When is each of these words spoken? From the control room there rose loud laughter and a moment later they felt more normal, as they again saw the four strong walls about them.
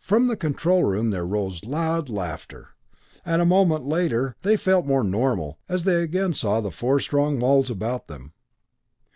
From 0.00 0.26
the 0.26 0.36
control 0.36 0.82
room 0.82 1.10
there 1.12 1.24
rose 1.24 1.64
loud 1.64 2.08
laughter 2.08 2.70
and 3.24 3.40
a 3.40 3.44
moment 3.44 3.86
later 3.86 4.34
they 4.42 4.56
felt 4.56 4.84
more 4.84 5.04
normal, 5.04 5.60
as 5.68 5.84
they 5.84 6.02
again 6.02 6.34
saw 6.34 6.60
the 6.60 6.72
four 6.72 6.98
strong 6.98 7.38
walls 7.38 7.70
about 7.70 8.08
them. 8.08 8.32